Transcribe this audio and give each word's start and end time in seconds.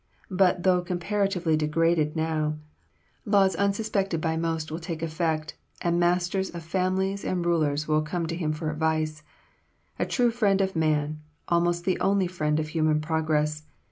But 0.31 0.63
though 0.63 0.81
comparatively 0.81 1.55
disregarded 1.55 2.15
now, 2.15 2.55
laws 3.23 3.55
unsuspected 3.55 4.19
by 4.19 4.35
most 4.35 4.71
will 4.71 4.79
take 4.79 5.03
effect, 5.03 5.55
and 5.79 5.99
masters 5.99 6.49
of 6.49 6.63
families 6.63 7.23
and 7.23 7.45
rulers 7.45 7.87
will 7.87 8.01
come 8.01 8.25
to 8.25 8.35
him 8.35 8.51
for 8.51 8.71
advice. 8.71 9.21
A 9.99 10.07
true 10.07 10.31
friend 10.31 10.59
of 10.59 10.75
man; 10.75 11.19
almost 11.49 11.85
the 11.85 11.99
only 11.99 12.25
friend 12.25 12.59
of 12.59 12.69
human 12.69 12.99
progress. 12.99 13.67